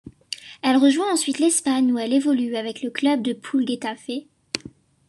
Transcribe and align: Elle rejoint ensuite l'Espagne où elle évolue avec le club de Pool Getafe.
Elle 0.63 0.77
rejoint 0.77 1.13
ensuite 1.13 1.37
l'Espagne 1.37 1.93
où 1.93 1.99
elle 1.99 2.11
évolue 2.11 2.55
avec 2.55 2.81
le 2.81 2.89
club 2.89 3.21
de 3.21 3.33
Pool 3.33 3.67
Getafe. 3.67 4.09